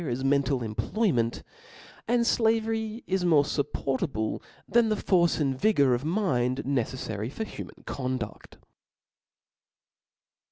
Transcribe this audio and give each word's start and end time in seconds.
as 0.09 0.23
mental 0.23 0.63
employment; 0.63 1.43
and 2.07 2.25
flavery 2.25 3.03
is 3.05 3.23
more 3.23 3.43
fupportable 3.43 4.41
than 4.67 4.89
the 4.89 4.95
force 4.95 5.39
and 5.39 5.59
vigor 5.61 5.93
of 5.93 6.03
mind 6.03 6.63
neceflary 6.65 7.31
for 7.31 7.43
human 7.43 7.83
conduct. 7.85 8.57